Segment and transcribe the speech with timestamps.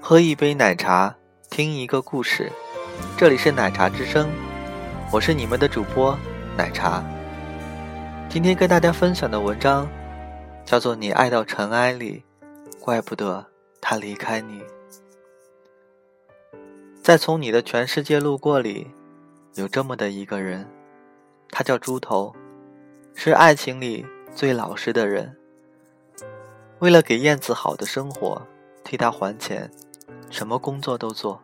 [0.00, 1.14] 喝一杯奶茶，
[1.50, 2.50] 听一个故事。
[3.16, 4.28] 这里是奶茶之声，
[5.12, 6.16] 我是你们的主播
[6.56, 7.02] 奶茶。
[8.28, 9.88] 今天跟大家分享的文章
[10.64, 12.22] 叫做《你爱到尘埃里，
[12.80, 13.46] 怪不得
[13.80, 14.60] 他离开你》。
[17.02, 18.90] 在从你的全世界路过里，
[19.54, 20.66] 有这么的一个人，
[21.50, 22.34] 他叫猪头，
[23.14, 25.36] 是爱情里最老实的人。
[26.80, 28.46] 为了给燕子好的生活，
[28.84, 29.70] 替他还钱。
[30.30, 31.40] 什么工作都做，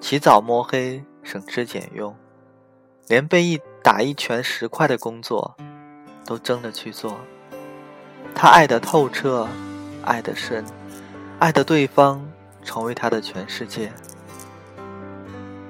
[0.00, 2.16] 起早摸黑，省吃俭用，
[3.06, 5.56] 连被一打一拳十块的工作，
[6.24, 7.18] 都争着去做。
[8.34, 9.48] 他爱得透彻，
[10.04, 10.64] 爱得深，
[11.38, 12.24] 爱得对方
[12.64, 13.92] 成为他的全世界。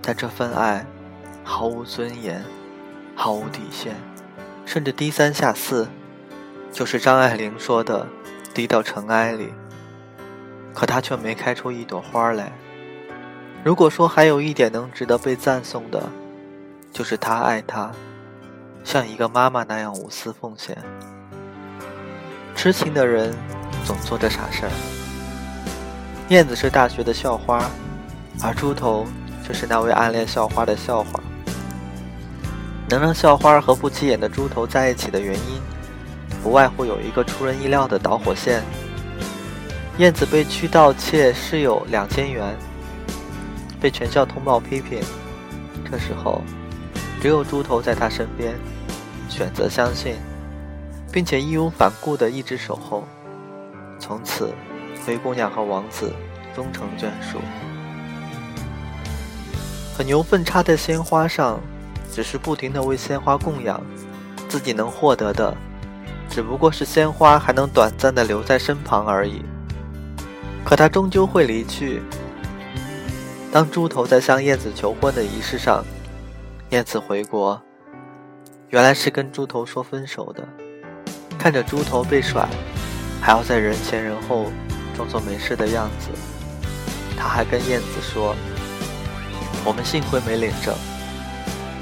[0.00, 0.86] 但这份爱，
[1.42, 2.44] 毫无尊严，
[3.16, 3.96] 毫无底线，
[4.64, 5.88] 甚至低三下四，
[6.72, 8.06] 就是张爱玲说的
[8.54, 9.52] “低到尘埃里”。
[10.78, 12.52] 可他却没开出一朵花来。
[13.64, 16.00] 如果说还有一点能值得被赞颂的，
[16.92, 17.90] 就是他爱她，
[18.84, 20.78] 像一个妈妈那样无私奉献。
[22.54, 23.34] 痴情的人
[23.84, 24.70] 总做着傻事儿。
[26.28, 27.68] 燕子是大学的校花，
[28.40, 29.04] 而猪头
[29.48, 31.18] 就是那位暗恋校花的校花。
[32.88, 35.60] 能让校花和不起眼的猪头在一起的原因，
[36.40, 38.62] 不外乎有一个出人意料的导火线。
[39.98, 42.56] 燕子被驱盗窃室友两千元，
[43.80, 45.00] 被全校通报批评。
[45.90, 46.40] 这时候，
[47.20, 48.54] 只有猪头在他身边，
[49.28, 50.14] 选择相信，
[51.10, 53.08] 并且义无反顾地一直守候。
[53.98, 54.54] 从此，
[55.04, 56.12] 灰姑娘和王子
[56.54, 57.40] 终成眷属。
[59.96, 61.58] 可牛粪插在鲜花上，
[62.12, 63.82] 只是不停地为鲜花供养，
[64.48, 65.56] 自己能获得的，
[66.30, 69.42] 只不过是鲜花还能短暂地留在身旁而已。
[70.68, 72.02] 可他终究会离去。
[73.50, 75.82] 当猪头在向燕子求婚的仪式上，
[76.68, 77.58] 燕子回国，
[78.68, 80.46] 原来是跟猪头说分手的。
[81.38, 82.46] 看着猪头被甩，
[83.18, 84.52] 还要在人前人后
[84.94, 86.10] 装作没事的样子，
[87.16, 88.36] 他还跟燕子说
[89.64, 90.74] ：“我们幸亏没领证，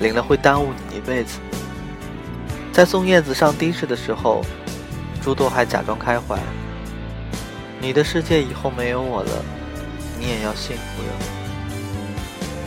[0.00, 1.38] 领了会耽误你一辈子。”
[2.72, 4.42] 在送燕子上的士的时候，
[5.20, 6.38] 猪头还假装开怀。
[7.80, 9.30] 你的世界以后没有我了，
[10.18, 11.08] 你也要幸福哟。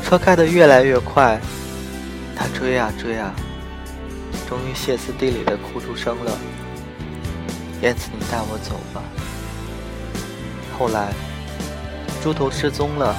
[0.04, 1.40] 车开得越来越快，
[2.36, 3.32] 他追啊追啊，
[4.50, 6.32] 终于歇斯底里的哭出声了。
[7.82, 9.04] 燕子，你带我走吧。
[10.78, 11.14] 后来，
[12.24, 13.16] 猪头失踪了，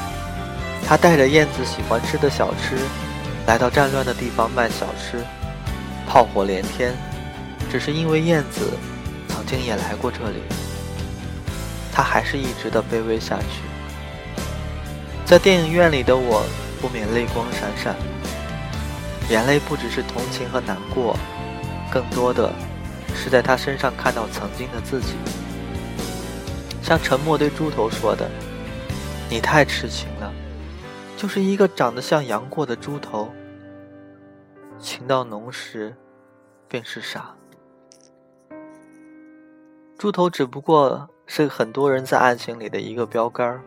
[0.84, 2.76] 他带着燕子喜欢吃的小吃，
[3.46, 5.24] 来到战乱的地方卖小吃，
[6.08, 6.92] 炮火连天，
[7.70, 8.72] 只是因为燕子
[9.28, 10.42] 曾经也来过这里。
[11.94, 13.62] 他还是一直的卑微下去，
[15.24, 16.44] 在电影院里的我
[16.80, 17.94] 不免泪光闪闪，
[19.30, 21.16] 眼泪不只是同情和难过，
[21.92, 22.52] 更多的
[23.14, 25.14] 是在他身上看到曾经的自己。
[26.82, 28.28] 像沉默对猪头说的
[29.30, 30.32] ：“你太痴情了，
[31.16, 33.32] 就是一个长得像杨过的猪头，
[34.80, 35.96] 情到浓时
[36.66, 37.36] 便是傻。”
[40.04, 41.08] 猪头只不过。
[41.26, 43.58] 是很多人在爱情里的一个标杆，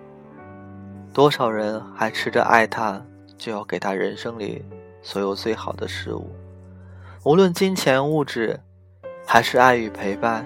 [1.12, 3.04] 多少人还持着爱他
[3.36, 4.64] 就要给他人生里
[5.02, 6.30] 所有最好的事物，
[7.24, 8.60] 无论金钱物质，
[9.26, 10.46] 还是爱与陪伴。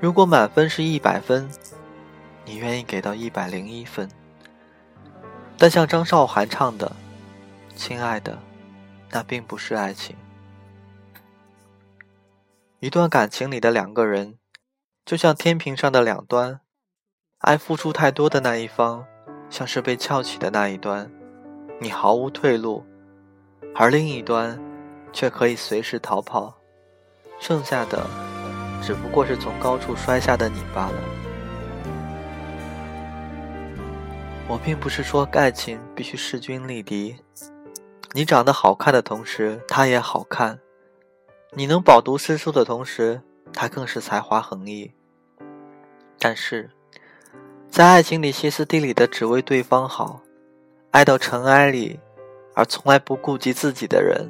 [0.00, 1.48] 如果满分是一百分，
[2.44, 4.10] 你愿意给到一百零一分。
[5.56, 6.90] 但像张韶涵唱的
[7.76, 8.36] ：“亲爱的，
[9.12, 10.16] 那并不是爱情。”
[12.82, 14.36] 一段感情里的两个人。
[15.06, 16.58] 就像天平上的两端，
[17.38, 19.06] 爱付出太多的那一方，
[19.48, 21.08] 像是被翘起的那一端，
[21.80, 22.84] 你毫无退路；
[23.76, 24.60] 而另一端，
[25.12, 26.52] 却可以随时逃跑，
[27.38, 28.04] 剩下的
[28.82, 30.98] 只不过是从高处摔下的你罢了。
[34.48, 37.16] 我并不是说爱情必须势均力敌，
[38.12, 40.58] 你长得好看的同时，他也好看；
[41.52, 43.22] 你能饱读诗书的同时，
[43.52, 44.92] 他更是才华横溢。
[46.18, 46.70] 但是，
[47.70, 50.22] 在爱情里歇斯底里的只为对方好，
[50.90, 52.00] 爱到尘埃里，
[52.54, 54.28] 而从来不顾及自己的人，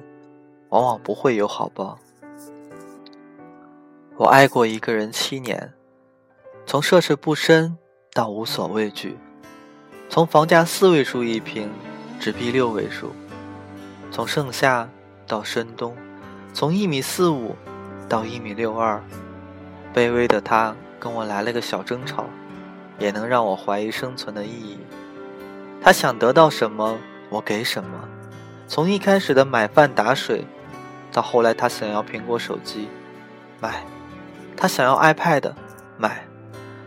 [0.71, 1.99] 往往不会有好报。
[4.17, 5.73] 我爱过一个人七年，
[6.67, 7.79] 从涉世不深
[8.13, 9.17] 到无所畏惧，
[10.09, 11.71] 从房价四位数一平，
[12.19, 13.13] 纸币六位数，
[14.11, 14.89] 从盛夏
[15.27, 15.97] 到深冬，
[16.53, 17.55] 从一米四五
[18.09, 19.01] 到一米六二，
[19.95, 20.75] 卑微的他。
[20.99, 22.25] 跟我来了个小争吵，
[22.99, 24.79] 也能让我怀疑生存的意义。
[25.83, 26.99] 他想得到什么，
[27.29, 27.91] 我给什么。
[28.67, 30.45] 从一开始的买饭打水，
[31.13, 32.89] 到后来他想要苹果手机，
[33.61, 33.71] 买；
[34.57, 35.53] 他想要 iPad，
[35.97, 36.11] 买；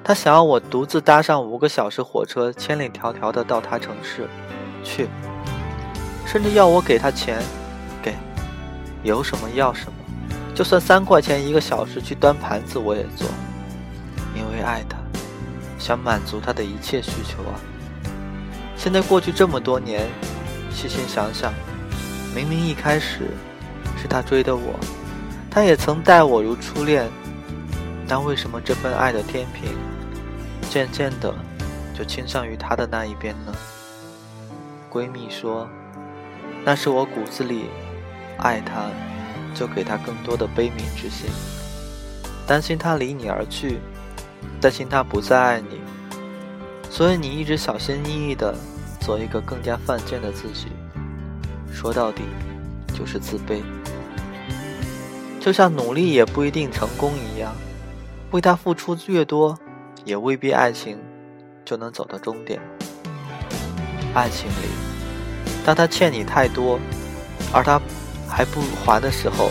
[0.04, 4.28] 他想要我独自搭上五个小时火车，千里迢迢的到他城市
[4.84, 5.08] 去，
[6.26, 7.40] 甚至要我给他钱，
[8.02, 8.14] 给，
[9.04, 9.94] 有什么要什么，
[10.54, 13.28] 就算三块钱一个小时去端盘子我也做，
[14.40, 14.98] 因为爱他，
[15.78, 17.60] 想满足他的一切需求啊。
[18.78, 20.08] 现在过去这么多年，
[20.72, 21.54] 细心想想。
[22.34, 23.32] 明明一开始
[23.98, 24.80] 是他追的我，
[25.52, 27.10] 他也曾待我如初恋，
[28.08, 29.74] 但为什么这份爱的天平
[30.70, 31.34] 渐渐的
[31.98, 33.54] 就倾向于他的那一边呢？
[34.92, 35.68] 闺蜜说，
[36.64, 37.66] 那是我骨子里
[38.38, 38.90] 爱他，
[39.54, 41.30] 就给他更多的悲悯之心，
[42.48, 43.80] 担心他离你而去，
[44.62, 45.80] 担心他不再爱你，
[46.90, 48.54] 所以你一直小心翼翼的
[49.00, 50.68] 做一个更加犯贱的自己。
[51.72, 52.24] 说到底，
[52.94, 53.62] 就是自卑。
[55.40, 57.56] 就像努力也不一定成功一样，
[58.32, 59.58] 为他付出越多，
[60.04, 60.98] 也未必爱情
[61.64, 62.60] 就能走到终点。
[64.14, 64.68] 爱情里，
[65.66, 66.78] 当他欠你太多，
[67.54, 67.80] 而他
[68.28, 69.50] 还不还的时候，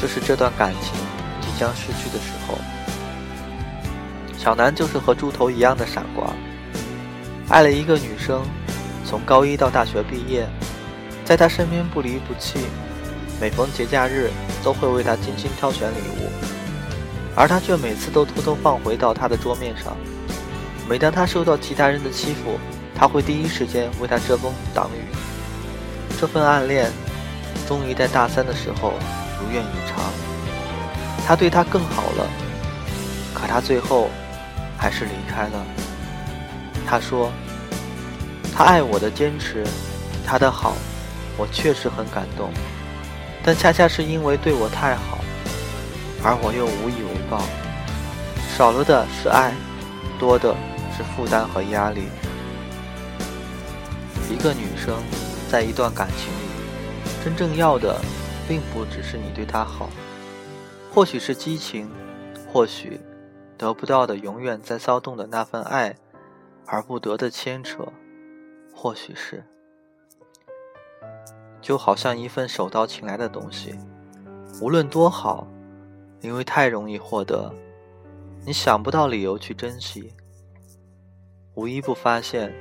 [0.00, 0.94] 就是这段感情
[1.40, 2.58] 即将失去的时候。
[4.46, 6.32] 小南就是和猪头一样的傻瓜，
[7.48, 8.44] 爱了一个女生，
[9.04, 10.46] 从高一到大学毕业。
[11.24, 12.60] 在他身边不离不弃，
[13.40, 14.30] 每逢节假日
[14.62, 16.30] 都会为他精心挑选礼物，
[17.34, 19.96] 而他却每次都偷偷放回到他的桌面上。
[20.88, 22.56] 每当他受到其他人的欺负，
[22.94, 25.10] 他会第一时间为他遮风挡雨。
[26.20, 26.88] 这份暗恋，
[27.66, 28.92] 终于在大三的时候
[29.42, 30.04] 如愿以偿。
[31.26, 32.30] 他对她更好了，
[33.34, 34.08] 可他最后
[34.86, 35.66] 还是离开了。
[36.86, 37.32] 他说
[38.54, 39.66] ：“他爱我的坚持，
[40.24, 40.76] 他的好。”
[41.36, 42.50] 我确实很感动，
[43.44, 45.18] 但恰恰是因为对我太好，
[46.22, 47.42] 而我又无以为报，
[48.56, 49.52] 少了的是爱，
[50.20, 50.54] 多的
[50.96, 52.04] 是负担和压力。
[54.30, 54.94] 一个女生
[55.50, 58.00] 在一段感情里，真正要的，
[58.48, 59.90] 并不只是你对她好，
[60.94, 61.90] 或许是激情，
[62.50, 62.98] 或许
[63.58, 65.96] 得不到的永远在骚动的那份爱，
[66.66, 67.86] 而不得的牵扯，
[68.74, 69.44] 或许是。
[71.60, 73.74] 就好像一份手到擒来的东西，
[74.60, 75.46] 无论多好，
[76.20, 77.52] 因为太容易获得，
[78.44, 80.12] 你想不到理由去珍惜。
[81.54, 82.52] 无一不发现，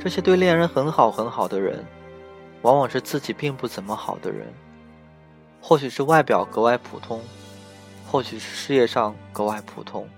[0.00, 1.84] 这些对恋人很好很好的人，
[2.62, 4.52] 往往是自己并不怎么好的人。
[5.62, 7.20] 或许是外表格外普通，
[8.10, 10.08] 或许是事业上格外普通，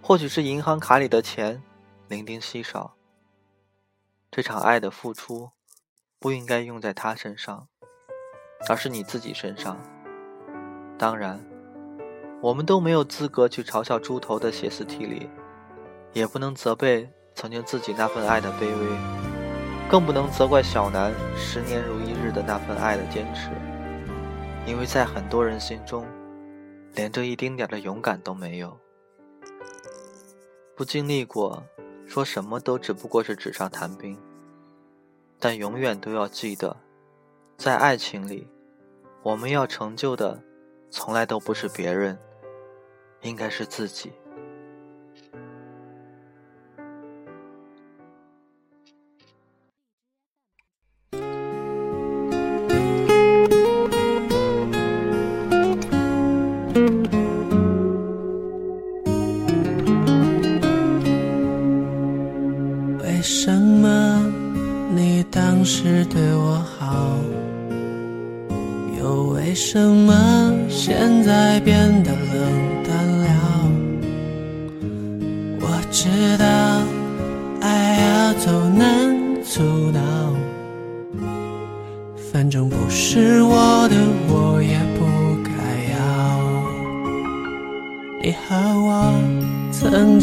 [0.00, 1.62] 或许是银行卡里的钱
[2.08, 2.94] 零丁稀少。
[4.30, 5.50] 这场爱的付出。
[6.18, 7.68] 不应该用在他身上，
[8.68, 9.76] 而是你自己身上。
[10.98, 11.38] 当然，
[12.40, 15.28] 我们都没有资格去嘲笑猪头的歇斯底里，
[16.14, 23.50] 也不能责备曾经自己那份爱的卑微，更不能责怪小南十年如一日的那份爱的坚持，
[24.66, 26.06] 因为在很多人心中，
[26.96, 28.74] 连这一丁点的勇敢都没有。
[30.74, 31.62] 不经历过，
[32.06, 34.18] 说什么都只不过是纸上谈兵。
[35.38, 36.74] 但永远都要记得，
[37.58, 38.48] 在爱情里，
[39.22, 40.42] 我们要成就的，
[40.88, 42.18] 从来都不是别人，
[43.20, 44.10] 应该是自己。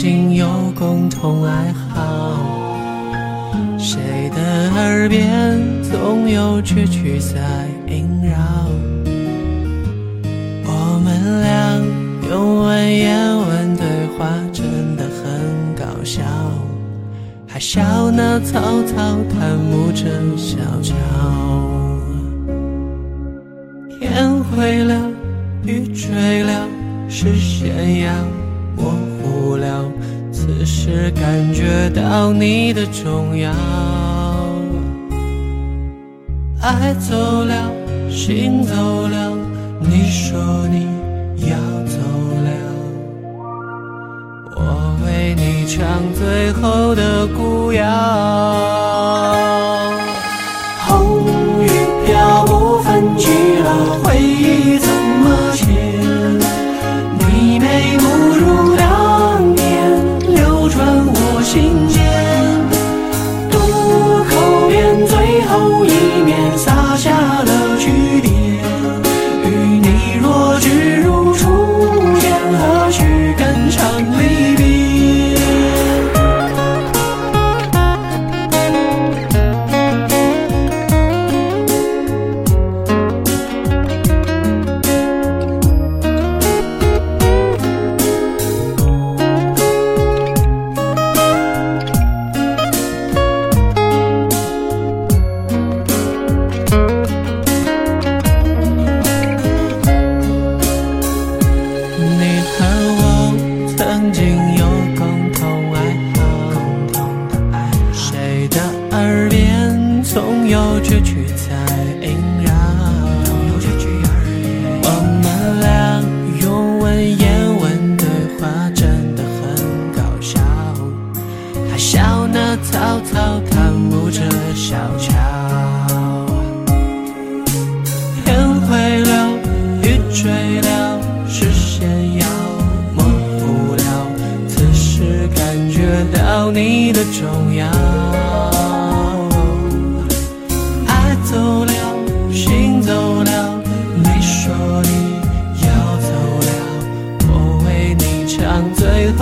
[0.03, 0.45] 竟有
[0.77, 2.37] 共同爱好。
[3.79, 8.35] 谁的耳边总有蛐蛐在萦绕？
[10.65, 11.81] 我们俩
[12.29, 13.85] 用文言文对
[14.17, 16.21] 话，真的很搞笑，
[17.47, 18.59] 还笑那草
[32.73, 33.51] 的重要。
[36.61, 37.71] 爱走了
[38.09, 38.73] 心走
[39.07, 39.31] 了
[39.81, 40.87] 你说你
[41.49, 41.97] 要走
[42.45, 42.49] 了。
[44.55, 48.92] 我为你唱最后的古谣。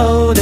[0.03, 0.40] Oh,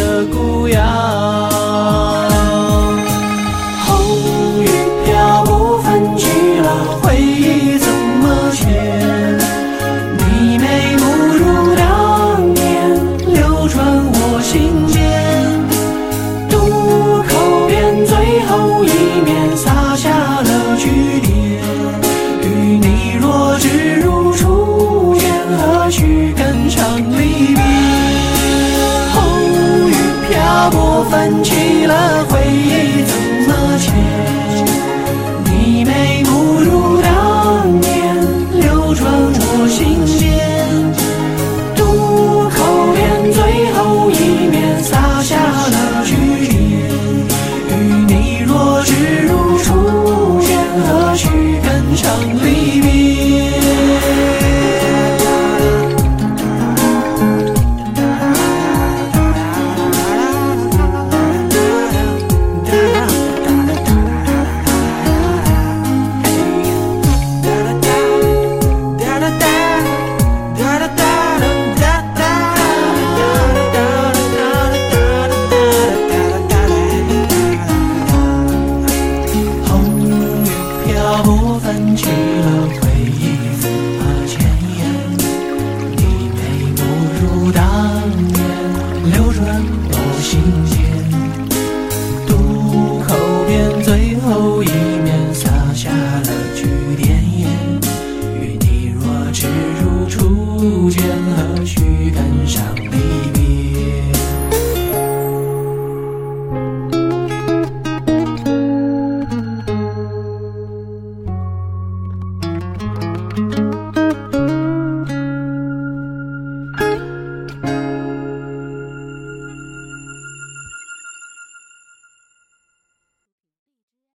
[101.60, 101.99] 或许。